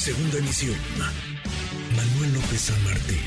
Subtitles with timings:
[0.00, 0.78] Segunda emisión.
[1.94, 3.20] Manuel López San Martín,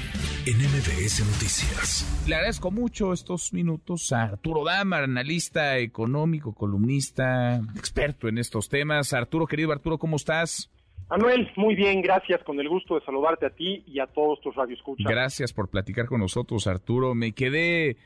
[0.47, 2.25] en MBS Noticias.
[2.27, 9.13] Le agradezco mucho estos minutos a Arturo Dama, analista económico, columnista, experto en estos temas.
[9.13, 10.71] Arturo, querido Arturo, ¿cómo estás?
[11.11, 14.55] Manuel, muy bien, gracias, con el gusto de saludarte a ti y a todos tus
[14.55, 15.05] radioescuchas.
[15.07, 17.13] Gracias por platicar con nosotros, Arturo.
[17.13, 17.97] Me quedé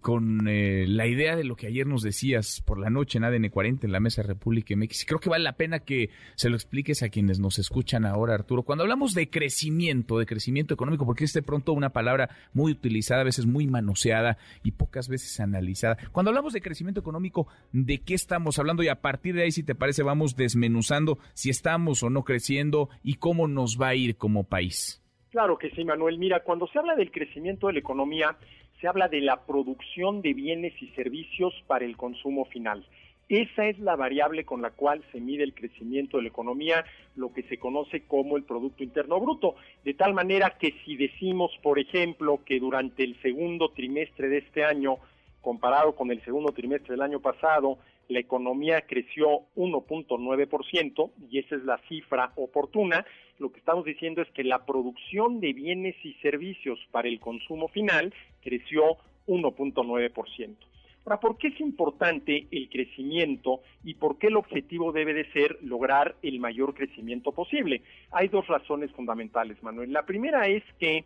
[0.00, 3.48] con eh, la idea de lo que ayer nos decías por la noche en ADN
[3.48, 5.04] 40 en la Mesa República MX.
[5.06, 8.62] Creo que vale la pena que se lo expliques a quienes nos escuchan ahora, Arturo.
[8.62, 13.22] Cuando hablamos de crecimiento, de crecimiento económico, porque es de pronto una palabra muy utilizada,
[13.22, 15.96] a veces muy manoseada y pocas veces analizada.
[16.12, 18.82] Cuando hablamos de crecimiento económico, ¿de qué estamos hablando?
[18.82, 22.90] Y a partir de ahí, si te parece, vamos desmenuzando si estamos o no creciendo
[23.02, 25.02] y cómo nos va a ir como país.
[25.30, 26.18] Claro que sí, Manuel.
[26.18, 28.36] Mira, cuando se habla del crecimiento de la economía,
[28.80, 32.84] se habla de la producción de bienes y servicios para el consumo final.
[33.28, 37.32] Esa es la variable con la cual se mide el crecimiento de la economía, lo
[37.32, 39.56] que se conoce como el Producto Interno Bruto.
[39.84, 44.64] De tal manera que si decimos, por ejemplo, que durante el segundo trimestre de este
[44.64, 44.96] año,
[45.42, 47.78] comparado con el segundo trimestre del año pasado,
[48.08, 53.04] la economía creció 1.9% y esa es la cifra oportuna,
[53.38, 57.68] lo que estamos diciendo es que la producción de bienes y servicios para el consumo
[57.68, 60.56] final creció 1.9%.
[61.04, 65.58] Ahora, ¿por qué es importante el crecimiento y por qué el objetivo debe de ser
[65.62, 67.82] lograr el mayor crecimiento posible?
[68.10, 69.92] Hay dos razones fundamentales, Manuel.
[69.92, 71.04] La primera es que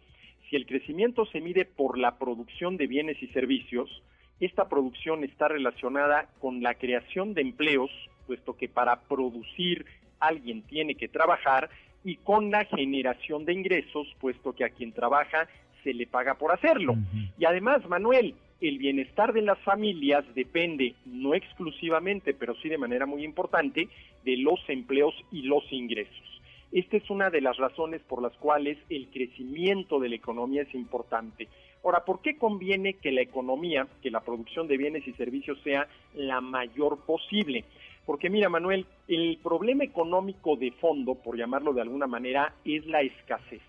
[0.48, 4.02] si el crecimiento se mide por la producción de bienes y servicios,
[4.46, 7.90] esta producción está relacionada con la creación de empleos,
[8.26, 9.86] puesto que para producir
[10.18, 11.70] alguien tiene que trabajar,
[12.04, 15.46] y con la generación de ingresos, puesto que a quien trabaja
[15.84, 16.94] se le paga por hacerlo.
[17.38, 23.06] Y además, Manuel, el bienestar de las familias depende no exclusivamente, pero sí de manera
[23.06, 23.88] muy importante,
[24.24, 26.40] de los empleos y los ingresos.
[26.72, 30.74] Esta es una de las razones por las cuales el crecimiento de la economía es
[30.74, 31.48] importante.
[31.84, 35.88] Ahora, ¿por qué conviene que la economía, que la producción de bienes y servicios sea
[36.14, 37.64] la mayor posible?
[38.06, 43.02] Porque mira, Manuel, el problema económico de fondo, por llamarlo de alguna manera, es la
[43.02, 43.62] escasez.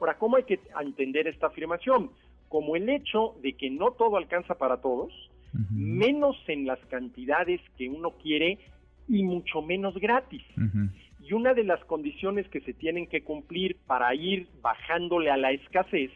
[0.00, 2.10] Ahora, ¿cómo hay que entender esta afirmación?
[2.48, 5.12] Como el hecho de que no todo alcanza para todos,
[5.70, 8.58] menos en las cantidades que uno quiere
[9.08, 10.42] y mucho menos gratis.
[11.20, 15.52] Y una de las condiciones que se tienen que cumplir para ir bajándole a la
[15.52, 16.10] escasez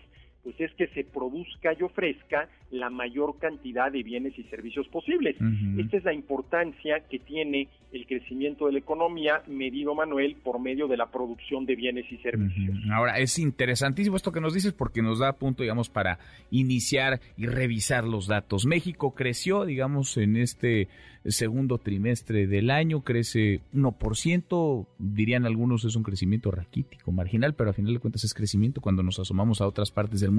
[0.47, 5.35] pues es que se produzca y ofrezca la mayor cantidad de bienes y servicios posibles.
[5.77, 10.87] Esta es la importancia que tiene el crecimiento de la economía medido, Manuel, por medio
[10.87, 12.77] de la producción de bienes y servicios.
[12.93, 16.21] Ahora, es interesantísimo esto que nos dices porque nos da punto, digamos, para
[16.53, 18.67] iniciar y revisar los datos.
[18.67, 20.89] México creció, digamos, en este
[21.29, 27.73] segundo trimestre del año, crece 1%, dirían algunos es un crecimiento raquítico, marginal, pero a
[27.73, 28.81] final de cuentas es crecimiento.
[28.81, 30.36] Cuando nos asomamos a otras partes del mundo,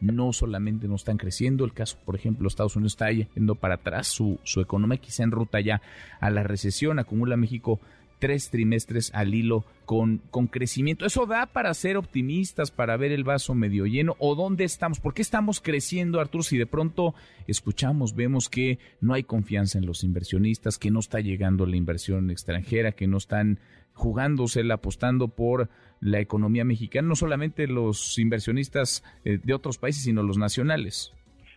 [0.00, 4.08] no solamente no están creciendo, el caso, por ejemplo, Estados Unidos está yendo para atrás,
[4.08, 5.80] su, su economía quizá en ruta ya
[6.20, 7.80] a la recesión, acumula México
[8.18, 11.06] tres trimestres al hilo con, con crecimiento.
[11.06, 14.16] ¿Eso da para ser optimistas, para ver el vaso medio lleno?
[14.18, 15.00] ¿O dónde estamos?
[15.00, 17.14] ¿Por qué estamos creciendo, Arturo, si de pronto
[17.46, 22.30] escuchamos, vemos que no hay confianza en los inversionistas, que no está llegando la inversión
[22.30, 23.60] extranjera, que no están
[23.94, 25.68] jugándosela, apostando por
[26.00, 31.12] la economía mexicana, no solamente los inversionistas eh, de otros países, sino los nacionales?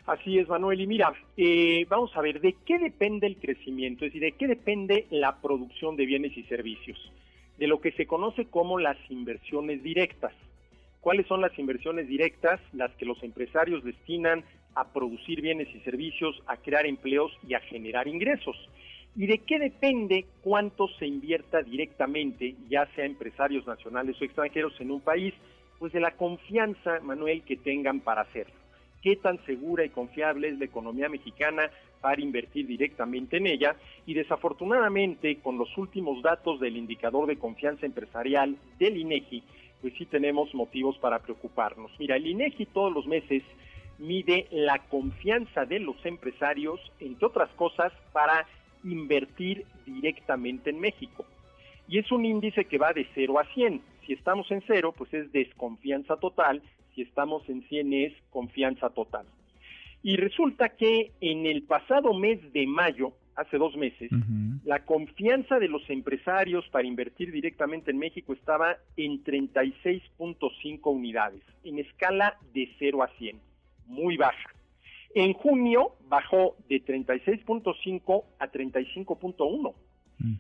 [0.05, 0.81] Así es, Manuel.
[0.81, 4.05] Y mira, eh, vamos a ver, ¿de qué depende el crecimiento?
[4.05, 6.97] Es decir, ¿de qué depende la producción de bienes y servicios?
[7.57, 10.33] De lo que se conoce como las inversiones directas.
[11.01, 12.59] ¿Cuáles son las inversiones directas?
[12.73, 17.59] Las que los empresarios destinan a producir bienes y servicios, a crear empleos y a
[17.59, 18.55] generar ingresos.
[19.15, 24.89] ¿Y de qué depende cuánto se invierta directamente, ya sea empresarios nacionales o extranjeros en
[24.89, 25.33] un país?
[25.79, 28.61] Pues de la confianza, Manuel, que tengan para hacerlo
[29.01, 31.69] qué tan segura y confiable es la economía mexicana
[32.01, 33.75] para invertir directamente en ella
[34.05, 39.43] y desafortunadamente con los últimos datos del indicador de confianza empresarial del INEGI,
[39.81, 41.91] pues sí tenemos motivos para preocuparnos.
[41.99, 43.43] Mira, el INEGI todos los meses
[43.99, 48.47] mide la confianza de los empresarios, entre otras cosas, para
[48.83, 51.25] invertir directamente en México.
[51.87, 53.81] Y es un índice que va de 0 a 100.
[54.05, 56.61] Si estamos en 0, pues es desconfianza total
[56.95, 59.25] si estamos en 100 es confianza total.
[60.03, 64.09] Y resulta que en el pasado mes de mayo, hace dos meses,
[64.65, 71.79] la confianza de los empresarios para invertir directamente en México estaba en 36.5 unidades, en
[71.79, 73.39] escala de 0 a 100,
[73.87, 74.49] muy baja.
[75.13, 79.90] En junio bajó de 36.5 a 35.1 Mm.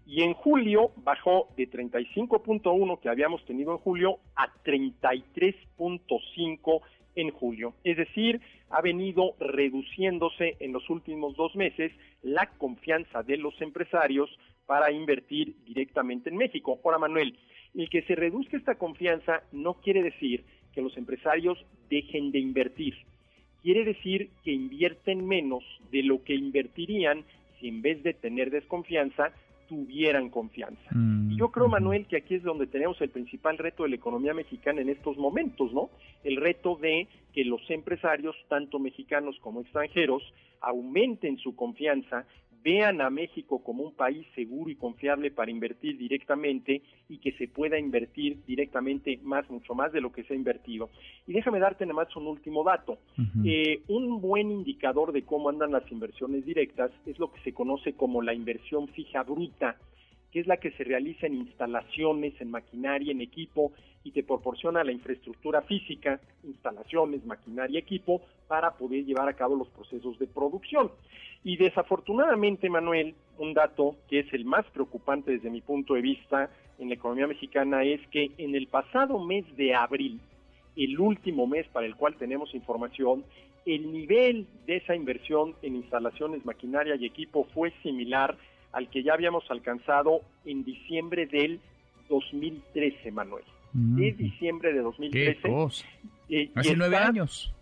[0.05, 6.81] Y en julio bajó de 35.1 que habíamos tenido en julio a 33.5
[7.15, 7.73] en julio.
[7.83, 11.91] Es decir, ha venido reduciéndose en los últimos dos meses
[12.21, 14.29] la confianza de los empresarios
[14.65, 16.79] para invertir directamente en México.
[16.83, 17.37] Ahora, Manuel,
[17.75, 20.43] el que se reduzca esta confianza no quiere decir
[20.73, 21.57] que los empresarios
[21.89, 22.95] dejen de invertir.
[23.61, 27.25] Quiere decir que invierten menos de lo que invertirían
[27.59, 29.33] si en vez de tener desconfianza
[29.71, 30.89] tuvieran confianza.
[31.29, 33.95] y yo creo, mm, Manuel, que aquí es donde tenemos el principal reto de la
[33.95, 35.89] economía mexicana en estos momentos, ¿no?
[36.25, 40.21] El reto de que los empresarios, tanto mexicanos como extranjeros,
[40.59, 42.25] aumenten su confianza
[42.63, 47.47] vean a México como un país seguro y confiable para invertir directamente y que se
[47.47, 50.89] pueda invertir directamente más, mucho más de lo que se ha invertido.
[51.27, 52.99] Y déjame darte nada más un último dato.
[53.45, 57.93] Eh, un buen indicador de cómo andan las inversiones directas es lo que se conoce
[57.93, 59.77] como la inversión fija bruta
[60.31, 63.73] que es la que se realiza en instalaciones, en maquinaria, en equipo
[64.03, 69.69] y te proporciona la infraestructura física, instalaciones, maquinaria, equipo, para poder llevar a cabo los
[69.69, 70.91] procesos de producción.
[71.41, 76.49] Y desafortunadamente, Manuel, un dato que es el más preocupante desde mi punto de vista
[76.77, 80.19] en la economía mexicana es que en el pasado mes de abril,
[80.75, 83.23] el último mes para el cual tenemos información,
[83.65, 88.37] el nivel de esa inversión en instalaciones, maquinaria y equipo fue similar
[88.73, 91.61] al que ya habíamos alcanzado en diciembre del
[92.09, 93.45] 2013, Manuel.
[93.71, 95.41] De diciembre de 2013.
[96.27, 97.53] ¿Qué Hace nueve años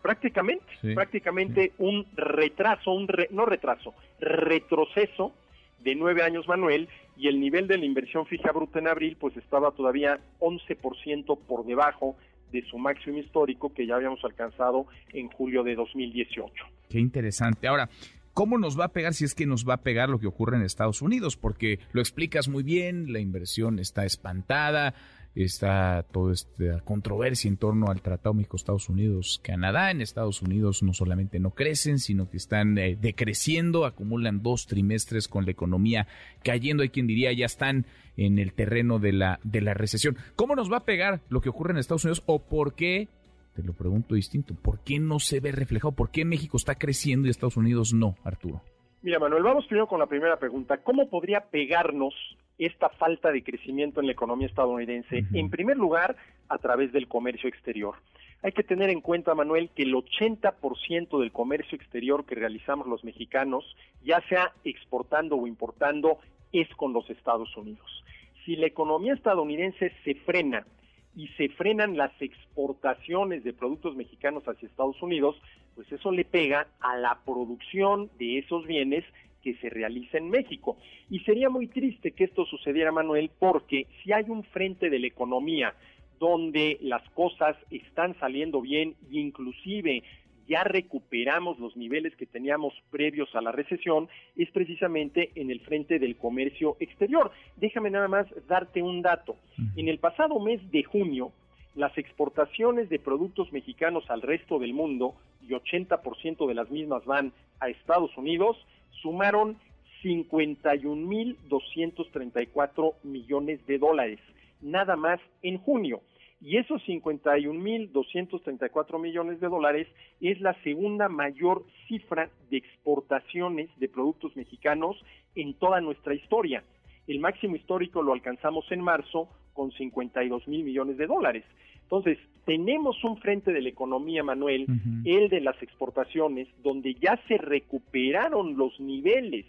[0.00, 0.64] prácticamente,
[0.94, 5.32] prácticamente un retraso, un no retraso, retroceso
[5.80, 9.36] de nueve años, Manuel, y el nivel de la inversión fija bruta en abril, pues
[9.36, 12.16] estaba todavía 11% por debajo
[12.52, 16.52] de su máximo histórico que ya habíamos alcanzado en julio de 2018.
[16.88, 17.66] Qué interesante.
[17.66, 17.88] Ahora,
[18.34, 20.56] ¿Cómo nos va a pegar si es que nos va a pegar lo que ocurre
[20.56, 21.36] en Estados Unidos?
[21.36, 24.94] Porque lo explicas muy bien, la inversión está espantada,
[25.34, 29.90] está toda esta controversia en torno al Tratado México-Estados Unidos-Canadá.
[29.90, 35.28] En Estados Unidos no solamente no crecen, sino que están eh, decreciendo, acumulan dos trimestres
[35.28, 36.06] con la economía
[36.44, 36.82] cayendo.
[36.82, 37.86] Hay quien diría ya están
[38.16, 40.16] en el terreno de la, de la recesión.
[40.36, 43.08] ¿Cómo nos va a pegar lo que ocurre en Estados Unidos o por qué?
[43.54, 44.54] Te lo pregunto distinto.
[44.54, 45.92] ¿Por qué no se ve reflejado?
[45.92, 48.62] ¿Por qué México está creciendo y Estados Unidos no, Arturo?
[49.02, 50.78] Mira, Manuel, vamos primero con la primera pregunta.
[50.78, 52.14] ¿Cómo podría pegarnos
[52.58, 55.24] esta falta de crecimiento en la economía estadounidense?
[55.32, 56.16] En primer lugar,
[56.48, 57.94] a través del comercio exterior.
[58.42, 63.04] Hay que tener en cuenta, Manuel, que el 80% del comercio exterior que realizamos los
[63.04, 63.64] mexicanos,
[64.04, 66.18] ya sea exportando o importando,
[66.52, 68.04] es con los Estados Unidos.
[68.44, 70.66] Si la economía estadounidense se frena
[71.14, 75.40] y se frenan las exportaciones de productos mexicanos hacia Estados Unidos,
[75.76, 79.04] pues eso le pega a la producción de esos bienes
[79.42, 80.76] que se realiza en México.
[81.10, 85.06] Y sería muy triste que esto sucediera, Manuel, porque si hay un frente de la
[85.06, 85.74] economía
[86.18, 90.02] donde las cosas están saliendo bien e inclusive
[90.48, 95.98] ya recuperamos los niveles que teníamos previos a la recesión, es precisamente en el frente
[95.98, 97.30] del comercio exterior.
[97.56, 99.36] Déjame nada más darte un dato.
[99.76, 101.32] En el pasado mes de junio,
[101.74, 105.14] las exportaciones de productos mexicanos al resto del mundo,
[105.48, 108.56] y 80% de las mismas van a Estados Unidos,
[109.00, 109.56] sumaron
[110.02, 114.18] 51.234 millones de dólares,
[114.60, 116.00] nada más en junio.
[116.40, 119.86] Y esos 51.234 millones de dólares
[120.20, 124.96] es la segunda mayor cifra de exportaciones de productos mexicanos
[125.36, 126.64] en toda nuestra historia.
[127.06, 131.44] El máximo histórico lo alcanzamos en marzo con 52 mil millones de dólares.
[131.92, 134.66] Entonces, tenemos un frente de la economía, Manuel,
[135.04, 139.44] el de las exportaciones, donde ya se recuperaron los niveles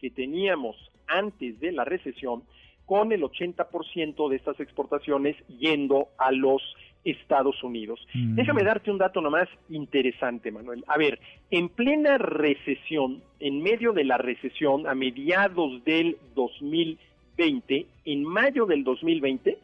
[0.00, 0.74] que teníamos
[1.06, 2.42] antes de la recesión,
[2.84, 6.62] con el 80% de estas exportaciones yendo a los
[7.04, 8.04] Estados Unidos.
[8.12, 10.82] Déjame darte un dato nomás interesante, Manuel.
[10.88, 11.20] A ver,
[11.52, 18.82] en plena recesión, en medio de la recesión, a mediados del 2020, en mayo del
[18.82, 19.58] 2020,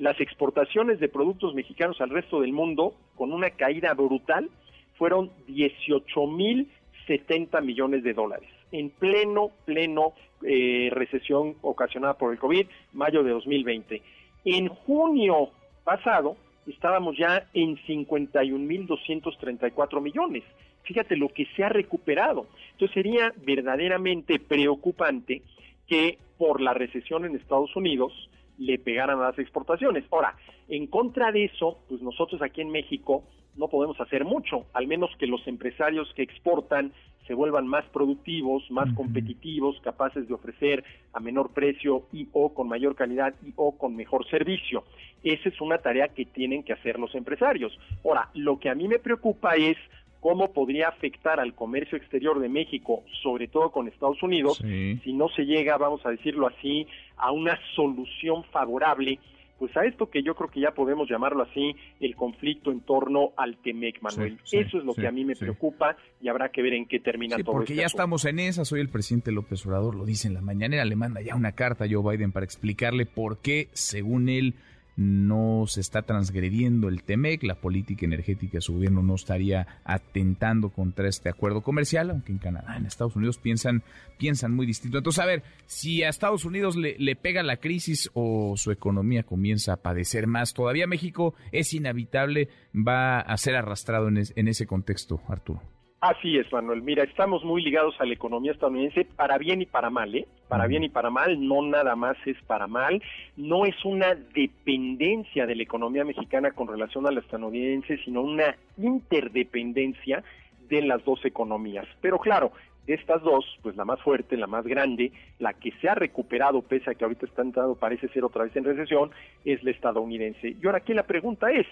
[0.00, 4.48] las exportaciones de productos mexicanos al resto del mundo, con una caída brutal,
[4.96, 6.68] fueron 18 mil
[7.06, 8.48] 70 millones de dólares.
[8.72, 14.00] En pleno, pleno eh, recesión ocasionada por el COVID, mayo de 2020.
[14.46, 15.50] En junio
[15.84, 20.44] pasado estábamos ya en 51 mil 234 millones.
[20.84, 22.46] Fíjate lo que se ha recuperado.
[22.72, 25.42] Entonces sería verdaderamente preocupante
[25.86, 28.29] que por la recesión en Estados Unidos,
[28.60, 30.04] le pegaran a las exportaciones.
[30.12, 30.36] Ahora,
[30.68, 33.24] en contra de eso, pues nosotros aquí en México
[33.56, 36.92] no podemos hacer mucho, al menos que los empresarios que exportan
[37.26, 42.68] se vuelvan más productivos, más competitivos, capaces de ofrecer a menor precio y o con
[42.68, 44.84] mayor calidad y o con mejor servicio.
[45.22, 47.78] Esa es una tarea que tienen que hacer los empresarios.
[48.04, 49.76] Ahora, lo que a mí me preocupa es
[50.20, 55.28] cómo podría afectar al comercio exterior de México, sobre todo con Estados Unidos, si no
[55.30, 56.86] se llega, vamos a decirlo así,
[57.16, 59.18] a una solución favorable
[59.60, 63.32] pues a esto que yo creo que ya podemos llamarlo así, el conflicto en torno
[63.36, 64.38] al Temec, Manuel.
[64.50, 67.36] Eso es lo que a mí me preocupa y habrá que ver en qué termina
[67.36, 70.34] todo porque este ya estamos en esa, soy el presidente López Obrador, lo dice en
[70.34, 74.30] la mañanera, le manda ya una carta a Joe Biden para explicarle por qué, según
[74.30, 74.54] él,
[75.00, 80.68] no se está transgrediendo el TEMEC, la política energética de su gobierno no estaría atentando
[80.68, 83.82] contra este acuerdo comercial, aunque en Canadá, en Estados Unidos piensan,
[84.18, 84.98] piensan muy distinto.
[84.98, 89.22] Entonces, a ver, si a Estados Unidos le, le pega la crisis o su economía
[89.22, 94.66] comienza a padecer más, todavía México es inhabitable, va a ser arrastrado en, en ese
[94.66, 95.62] contexto, Arturo.
[96.00, 96.80] Así es, Manuel.
[96.80, 100.26] Mira, estamos muy ligados a la economía estadounidense para bien y para mal, ¿eh?
[100.48, 103.02] Para bien y para mal, no nada más es para mal.
[103.36, 108.56] No es una dependencia de la economía mexicana con relación a la estadounidense, sino una
[108.78, 110.24] interdependencia
[110.70, 111.86] de las dos economías.
[112.00, 112.52] Pero claro,
[112.86, 116.62] de estas dos, pues la más fuerte, la más grande, la que se ha recuperado,
[116.62, 119.10] pese a que ahorita está entrando, parece ser otra vez en recesión,
[119.44, 120.56] es la estadounidense.
[120.60, 121.66] Y ahora aquí la pregunta es,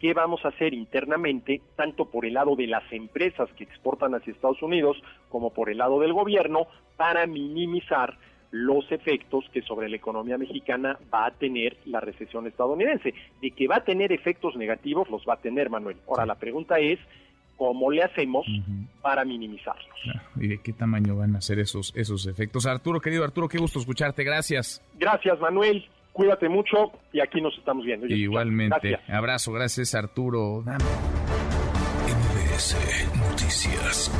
[0.00, 4.32] qué vamos a hacer internamente, tanto por el lado de las empresas que exportan hacia
[4.32, 4.96] Estados Unidos
[5.28, 8.16] como por el lado del gobierno, para minimizar
[8.50, 13.12] los efectos que sobre la economía mexicana va a tener la recesión estadounidense.
[13.42, 15.96] De que va a tener efectos negativos, los va a tener, Manuel.
[16.06, 17.00] Ahora, la pregunta es,
[17.56, 18.46] ¿cómo le hacemos
[19.02, 19.98] para minimizarlos?
[20.36, 22.66] ¿Y de qué tamaño van a ser esos, esos efectos?
[22.66, 24.22] Arturo, querido Arturo, qué gusto escucharte.
[24.22, 24.80] Gracias.
[24.98, 25.84] Gracias, Manuel.
[26.14, 28.06] Cuídate mucho y aquí nos estamos viendo.
[28.06, 29.00] Igualmente.
[29.08, 30.62] Abrazo, gracias Arturo.
[32.06, 32.76] MBS
[33.18, 34.12] Noticias.